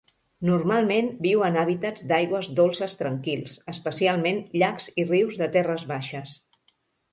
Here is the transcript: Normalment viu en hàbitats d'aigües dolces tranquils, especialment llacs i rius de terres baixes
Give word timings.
Normalment 0.47 1.11
viu 1.25 1.43
en 1.47 1.59
hàbitats 1.63 2.07
d'aigües 2.13 2.49
dolces 2.61 2.97
tranquils, 3.03 3.55
especialment 3.75 4.43
llacs 4.63 4.91
i 5.03 5.09
rius 5.13 5.41
de 5.45 5.53
terres 5.59 5.89
baixes 5.95 6.37